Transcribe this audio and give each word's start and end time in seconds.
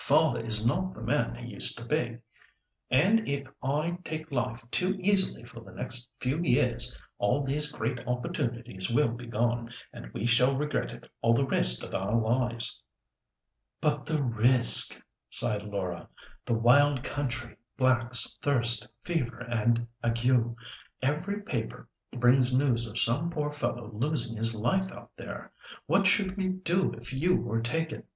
Father 0.07 0.43
is 0.43 0.65
not 0.65 0.95
the 0.95 1.01
man 1.03 1.35
he 1.35 1.53
used 1.53 1.77
to 1.77 1.85
be. 1.85 2.17
And 2.89 3.27
if 3.27 3.47
I 3.61 3.99
take 4.03 4.31
life 4.31 4.63
too 4.71 4.97
easily 4.99 5.43
for 5.43 5.59
the 5.59 5.71
next 5.71 6.09
few 6.19 6.41
years, 6.41 6.99
all 7.19 7.43
these 7.43 7.71
great 7.71 7.99
opportunities 8.07 8.89
will 8.89 9.09
be 9.11 9.27
gone, 9.27 9.71
and 9.93 10.11
we 10.11 10.25
shall 10.25 10.55
regret 10.55 10.89
it 10.91 11.07
all 11.21 11.35
the 11.35 11.45
rest 11.45 11.83
of 11.83 11.93
our 11.93 12.17
lives." 12.19 12.83
"But 13.79 14.07
the 14.07 14.23
risk!" 14.23 14.99
sighed 15.29 15.65
Laura; 15.65 16.09
"the 16.47 16.57
wild 16.57 17.03
country, 17.03 17.57
blacks, 17.77 18.39
thirst, 18.41 18.87
fever 19.03 19.41
and 19.51 19.85
ague. 20.03 20.55
Every 21.03 21.43
paper 21.43 21.87
brings 22.11 22.57
news 22.59 22.87
of 22.87 22.97
some 22.97 23.29
poor 23.29 23.53
fellow 23.53 23.91
losing 23.93 24.35
his 24.35 24.55
life 24.55 24.91
out 24.91 25.11
there. 25.15 25.51
What 25.85 26.07
should 26.07 26.37
we 26.37 26.47
do 26.47 26.91
if 26.93 27.13
you 27.13 27.35
were 27.35 27.61
taken? 27.61 28.05